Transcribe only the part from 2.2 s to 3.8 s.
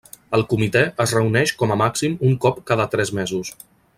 un cop cada tres mesos.